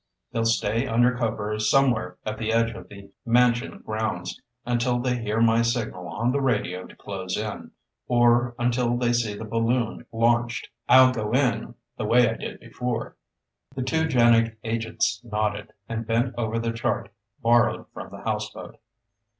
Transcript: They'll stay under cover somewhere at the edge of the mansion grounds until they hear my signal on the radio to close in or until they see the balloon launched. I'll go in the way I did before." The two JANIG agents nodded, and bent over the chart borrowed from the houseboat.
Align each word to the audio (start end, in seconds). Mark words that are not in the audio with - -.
They'll 0.31 0.45
stay 0.45 0.87
under 0.87 1.15
cover 1.15 1.59
somewhere 1.59 2.17
at 2.25 2.39
the 2.39 2.51
edge 2.51 2.71
of 2.71 2.89
the 2.89 3.11
mansion 3.23 3.83
grounds 3.85 4.41
until 4.65 4.97
they 4.97 5.19
hear 5.21 5.39
my 5.41 5.61
signal 5.61 6.07
on 6.07 6.31
the 6.31 6.41
radio 6.41 6.87
to 6.87 6.95
close 6.95 7.37
in 7.37 7.69
or 8.07 8.55
until 8.57 8.97
they 8.97 9.13
see 9.13 9.35
the 9.35 9.45
balloon 9.45 10.07
launched. 10.11 10.69
I'll 10.89 11.13
go 11.13 11.31
in 11.33 11.75
the 11.99 12.05
way 12.05 12.27
I 12.27 12.33
did 12.33 12.59
before." 12.59 13.15
The 13.75 13.83
two 13.83 14.07
JANIG 14.07 14.57
agents 14.63 15.21
nodded, 15.23 15.71
and 15.87 16.07
bent 16.07 16.33
over 16.35 16.57
the 16.57 16.71
chart 16.73 17.11
borrowed 17.39 17.85
from 17.93 18.09
the 18.09 18.23
houseboat. 18.23 18.79